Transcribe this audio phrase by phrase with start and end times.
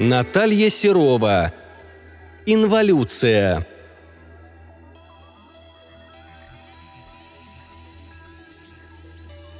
[0.00, 1.52] Наталья Серова.
[2.46, 3.66] Инволюция.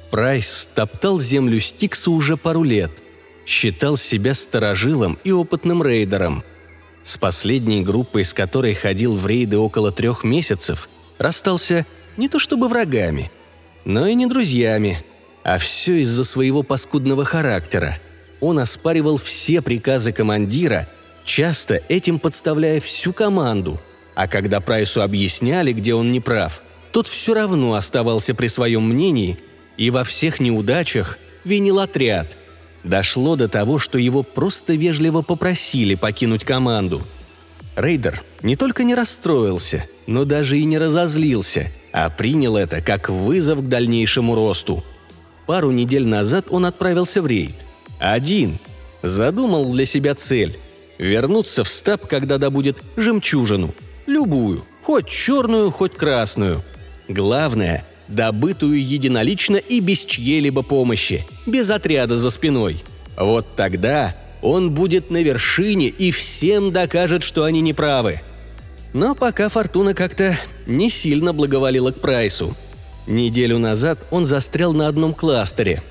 [0.09, 2.89] Прайс топтал землю Стикса уже пару лет.
[3.45, 6.43] Считал себя старожилом и опытным рейдером.
[7.03, 10.89] С последней группой, с которой ходил в рейды около трех месяцев,
[11.19, 11.85] расстался
[12.17, 13.31] не то чтобы врагами,
[13.85, 15.05] но и не друзьями,
[15.43, 17.99] а все из-за своего паскудного характера.
[18.41, 20.89] Он оспаривал все приказы командира,
[21.23, 23.79] часто этим подставляя всю команду.
[24.15, 29.37] А когда Прайсу объясняли, где он не прав, тот все равно оставался при своем мнении
[29.77, 32.35] и во всех неудачах винил отряд.
[32.83, 37.03] Дошло до того, что его просто вежливо попросили покинуть команду.
[37.75, 43.59] Рейдер не только не расстроился, но даже и не разозлился, а принял это как вызов
[43.59, 44.83] к дальнейшему росту.
[45.45, 47.55] Пару недель назад он отправился в рейд.
[48.01, 48.57] Один.
[49.03, 50.57] Задумал для себя цель–
[50.97, 53.75] вернуться в стаб, когда добудет жемчужину.
[54.07, 56.63] Любую, хоть черную, хоть красную.
[57.07, 62.83] Главное– добытую единолично и без чьей-либо помощи, без отряда за спиной.
[63.15, 68.21] Вот тогда он будет на вершине и всем докажет, что они неправы.
[68.93, 70.35] Но пока Фортуна как-то
[70.65, 72.55] не сильно благоволила к Прайсу.
[73.05, 75.83] Неделю назад он застрял на одном кластере.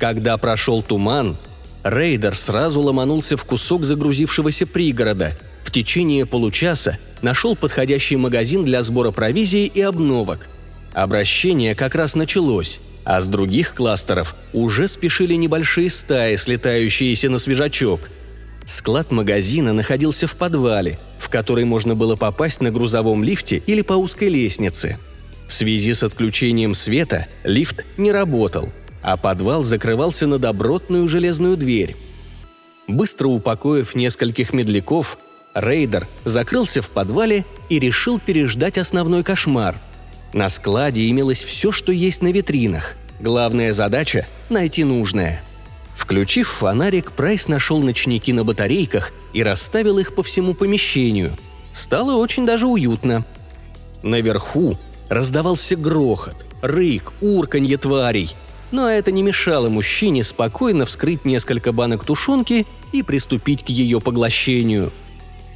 [0.00, 1.36] Когда прошел туман,
[1.84, 5.36] рейдер сразу ломанулся в кусок загрузившегося пригорода.
[5.62, 10.48] В течение получаса нашел подходящий магазин для сбора провизии и обновок.
[10.94, 18.00] Обращение как раз началось, а с других кластеров уже спешили небольшие стаи, слетающиеся на свежачок.
[18.64, 23.92] Склад магазина находился в подвале, в который можно было попасть на грузовом лифте или по
[23.92, 24.98] узкой лестнице.
[25.46, 28.72] В связи с отключением света лифт не работал,
[29.02, 31.96] а подвал закрывался на добротную железную дверь.
[32.86, 35.18] Быстро упокоив нескольких медляков,
[35.54, 39.76] рейдер закрылся в подвале и решил переждать основной кошмар.
[40.32, 42.96] На складе имелось все, что есть на витринах.
[43.20, 45.42] Главная задача– найти нужное.
[45.96, 51.36] Включив фонарик, Прайс нашел ночники на батарейках и расставил их по всему помещению.
[51.72, 53.24] Стало очень даже уютно.
[54.02, 54.78] Наверху
[55.08, 58.34] раздавался грохот, рык, урканье тварей.
[58.70, 64.92] Но это не мешало мужчине спокойно вскрыть несколько банок тушенки и приступить к ее поглощению.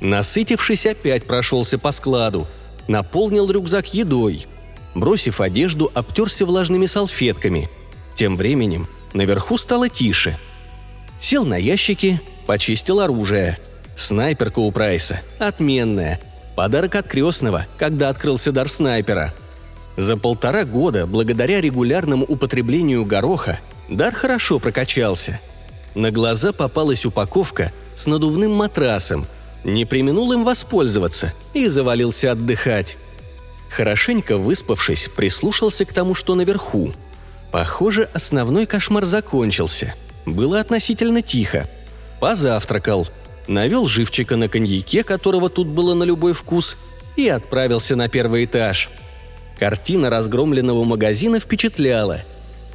[0.01, 2.47] Насытившись, опять прошелся по складу.
[2.89, 4.47] Наполнил рюкзак едой.
[4.95, 7.69] Бросив одежду, обтерся влажными салфетками.
[8.15, 10.39] Тем временем наверху стало тише.
[11.19, 13.59] Сел на ящики, почистил оружие.
[13.97, 15.21] Снайперка у Прайса.
[15.39, 16.21] Отменная.
[16.57, 19.33] Подарок от крестного, когда открылся дар снайпера.
[19.97, 25.41] За полтора года, благодаря регулярному употреблению гороха, дар хорошо прокачался.
[25.95, 29.27] На глаза попалась упаковка с надувным матрасом.
[29.63, 32.97] Не применул им воспользоваться и завалился отдыхать.
[33.71, 36.93] Хорошенько выспавшись, прислушался к тому, что наверху.
[37.53, 39.95] Похоже, основной кошмар закончился.
[40.27, 41.69] Было относительно тихо.
[42.21, 43.07] Позавтракал.
[43.47, 46.77] Навел живчика на коньяке, которого тут было на любой вкус,
[47.17, 48.91] и отправился на первый этаж.
[49.59, 52.21] Картина разгромленного магазина впечатляла.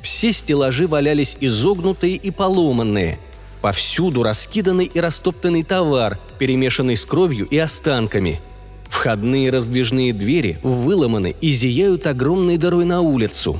[0.02, 3.20] Все стеллажи валялись изогнутые и поломанные.
[3.62, 8.40] Повсюду раскиданный и растоптанный товар, перемешанный с кровью и останками–
[8.90, 13.60] Входные раздвижные двери выломаны и зияют огромной дырой на улицу.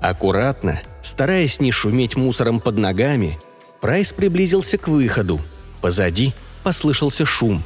[0.00, 3.38] Аккуратно, стараясь не шуметь мусором под ногами,
[3.80, 5.40] Прайс приблизился к выходу.
[5.80, 7.62] Позади послышался шум.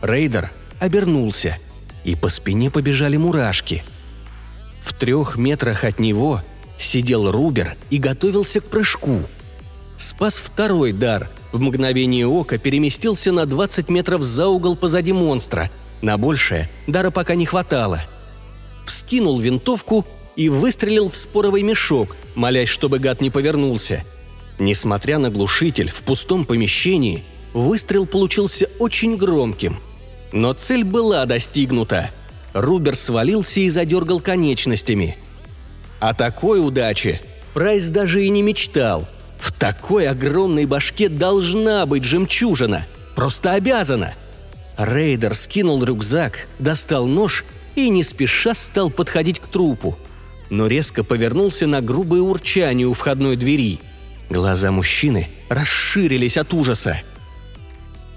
[0.00, 1.58] Рейдер обернулся,
[2.04, 3.82] и по спине побежали мурашки.
[4.84, 6.42] В трех метрах от него
[6.78, 9.22] сидел Рубер и готовился к прыжку.
[9.96, 11.28] Спас второй дар.
[11.52, 15.70] В мгновение ока переместился на 20 метров за угол позади монстра–
[16.04, 18.02] на большее дара пока не хватало.
[18.84, 20.04] Вскинул винтовку
[20.36, 24.04] и выстрелил в споровый мешок, молясь, чтобы гад не повернулся.
[24.58, 27.24] Несмотря на глушитель, в пустом помещении
[27.54, 29.78] выстрел получился очень громким.
[30.30, 32.10] Но цель была достигнута.
[32.54, 35.18] Рубер свалился и задергал конечностями.
[36.00, 37.20] О такой удаче
[37.52, 39.06] Прайс даже и не мечтал.
[39.38, 42.86] В такой огромной башке должна быть жемчужина.
[43.14, 44.14] Просто обязана–
[44.76, 47.44] Рейдер скинул рюкзак, достал нож
[47.76, 49.96] и не спеша стал подходить к трупу.
[50.50, 53.80] Но резко повернулся на грубое урчание у входной двери.
[54.30, 57.00] Глаза мужчины расширились от ужаса.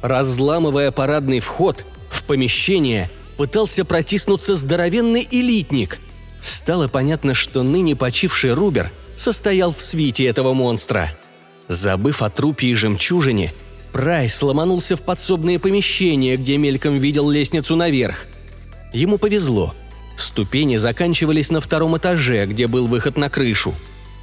[0.01, 5.99] Разламывая парадный вход, в помещение пытался протиснуться здоровенный элитник.
[6.41, 11.11] Стало понятно, что ныне почивший Рубер состоял в свите этого монстра.
[11.67, 13.53] Забыв о трупе и жемчужине,
[13.91, 18.25] Прайс ломанулся в подсобные помещения, где мельком видел лестницу наверх.
[18.93, 19.73] Ему повезло.
[20.15, 23.75] Ступени заканчивались на втором этаже, где был выход на крышу.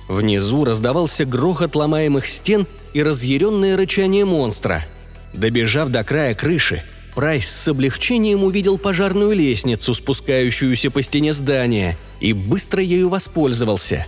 [0.09, 4.85] Внизу раздавался грохот ломаемых стен и разъяренное рычание монстра.
[5.33, 6.83] Добежав до края крыши,
[7.15, 14.07] Прайс с облегчением увидел пожарную лестницу, спускающуюся по стене здания, и быстро ею воспользовался.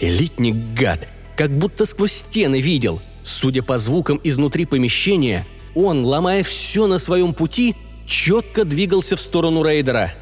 [0.00, 3.00] Элитник гад, как будто сквозь стены видел.
[3.22, 7.76] Судя по звукам изнутри помещения, он, ломая все на своем пути,
[8.06, 10.12] четко двигался в сторону рейдера.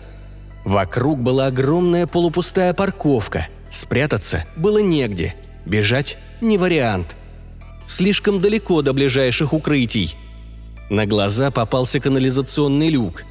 [0.64, 3.48] Вокруг была огромная полупустая парковка.
[3.70, 5.34] Спрятаться было негде.
[5.64, 7.16] Бежать– не вариант.
[7.86, 10.16] Слишком далеко до ближайших укрытий–
[10.88, 13.24] на глаза попался канализационный люк.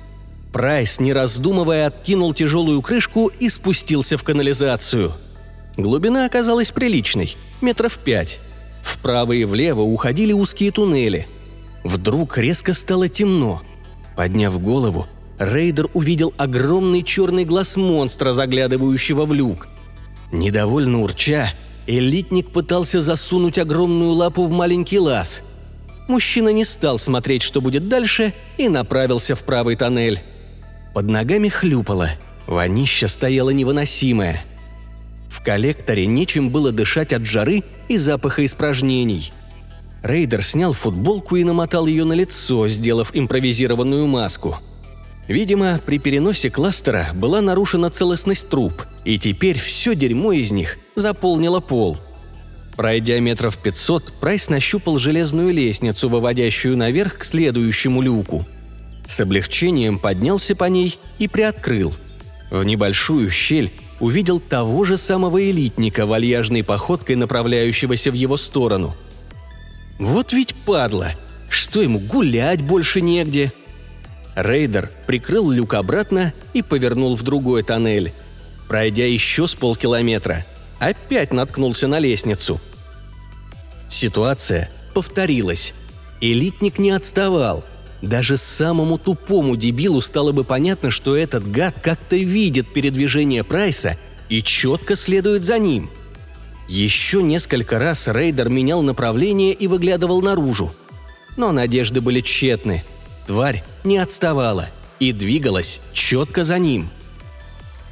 [0.51, 5.13] Прайс, не раздумывая, откинул тяжелую крышку и спустился в канализацию.
[5.77, 8.39] Глубина оказалась приличной– метров пять.
[8.81, 11.27] Вправо и влево уходили узкие туннели.
[11.83, 13.61] Вдруг резко стало темно.
[14.15, 15.07] Подняв голову,
[15.37, 19.67] Рейдер увидел огромный черный глаз монстра, заглядывающего в люк.
[20.31, 21.51] Недовольно урча,
[21.87, 25.43] элитник пытался засунуть огромную лапу в маленький лаз–
[26.07, 30.21] Мужчина не стал смотреть, что будет дальше, и направился в правый тоннель.
[30.93, 32.11] Под ногами хлюпало,
[32.47, 34.43] вонища стояла невыносимая.
[35.29, 39.33] В коллекторе нечем было дышать от жары и запаха испражнений.
[40.03, 44.59] Рейдер снял футболку и намотал ее на лицо, сделав импровизированную маску.
[45.27, 51.59] Видимо, при переносе кластера была нарушена целостность труб, и теперь все дерьмо из них заполнило
[51.59, 51.97] пол–
[52.75, 58.45] Пройдя метров пятьсот, Прайс нащупал железную лестницу, выводящую наверх к следующему люку.
[59.07, 61.93] С облегчением поднялся по ней и приоткрыл.
[62.51, 68.93] В небольшую щель увидел того же самого элитника, вальяжной походкой направляющегося в его сторону.
[69.97, 71.11] «Вот ведь падла!
[71.49, 73.53] Что ему, гулять больше негде?»
[74.35, 78.11] Рейдер прикрыл люк обратно и повернул в другой тоннель.
[78.67, 80.45] Пройдя еще с полкилометра–
[80.79, 82.59] опять наткнулся на лестницу.
[83.89, 85.73] Ситуация повторилась.
[86.21, 87.63] Элитник не отставал.
[88.01, 93.97] Даже самому тупому дебилу стало бы понятно, что этот гад как-то видит передвижение Прайса
[94.29, 95.89] и четко следует за ним.
[96.67, 100.71] Еще несколько раз рейдер менял направление и выглядывал наружу.
[101.37, 102.83] Но надежды были тщетны.
[103.27, 104.69] Тварь не отставала
[104.99, 106.89] и двигалась четко за ним.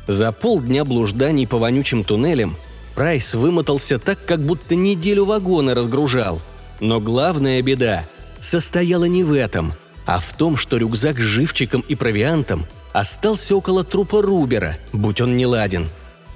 [0.08, 2.58] За полдня блужданий по вонючим туннелям
[2.96, 6.42] Прайс вымотался так, как будто неделю вагона разгружал.
[6.80, 8.06] Но главная беда
[8.40, 9.74] состояла не в этом,
[10.06, 15.38] а в том, что рюкзак с живчиком и провиантом остался около трупа Рубера, будь он
[15.38, 15.90] не ладен.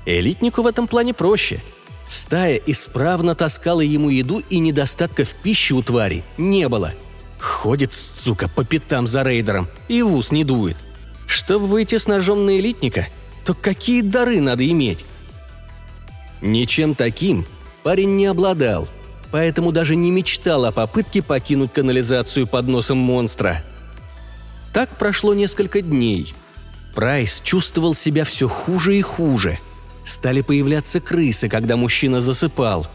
[0.05, 1.61] Элитнику в этом плане проще.
[2.07, 6.93] Стая исправно таскала ему еду, и недостатка в пище у твари не было.
[7.39, 10.77] Ходит, сука, по пятам за рейдером и в ус не дует.
[11.27, 13.07] Чтобы выйти с ножом на элитника,
[13.43, 15.05] то какие дары надо иметь?
[16.41, 17.45] Ничем таким
[17.83, 18.87] парень не обладал,
[19.31, 23.63] поэтому даже не мечтал о попытке покинуть канализацию под носом монстра.
[24.73, 26.33] Так прошло несколько дней.
[26.93, 29.59] Прайс чувствовал себя все хуже и хуже.
[30.03, 32.87] Стали появляться крысы, когда мужчина засыпал.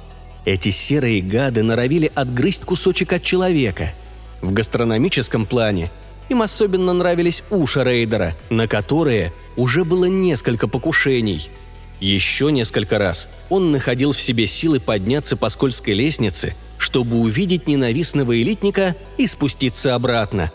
[0.44, 3.92] Эти серые гады норовили отгрызть кусочек от человека.
[4.40, 5.90] В гастрономическом плане
[6.28, 11.48] им особенно нравились уши рейдера, на которые уже было несколько покушений–
[12.02, 18.40] еще несколько раз он находил в себе силы подняться по скользкой лестнице, чтобы увидеть ненавистного
[18.42, 20.50] элитника и спуститься обратно.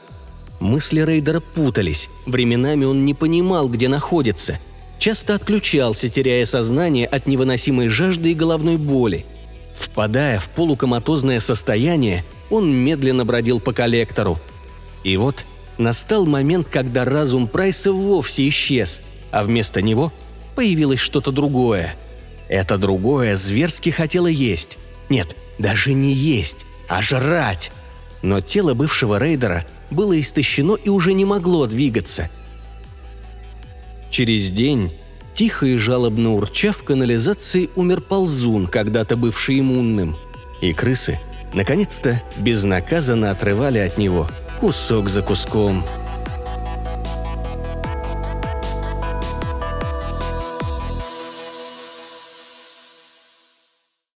[0.59, 4.59] Мысли рейдера путались, временами он не понимал, где находится.
[4.99, 9.25] Часто отключался, теряя сознание от невыносимой жажды и головной боли.
[9.75, 14.39] Впадая в полукоматозное состояние, он медленно бродил по коллектору.
[15.03, 15.45] И вот
[15.77, 19.01] настал момент, когда разум Прайса вовсе исчез,
[19.31, 20.11] а вместо него–
[20.57, 21.95] появилось что-то другое.
[22.49, 24.79] Это другое зверски хотело есть.
[25.07, 27.71] Нет, даже не есть, а жрать.
[28.23, 32.27] Но тело бывшего рейдера было истощено и уже не могло двигаться.
[34.09, 34.97] Через день,
[35.35, 40.17] тихо и жалобно урча в канализации умер ползун, когда-то бывший иммунным.
[40.59, 41.19] И крысы,
[41.53, 44.27] наконец-то, безнаказанно отрывали от него
[44.59, 45.85] кусок за куском–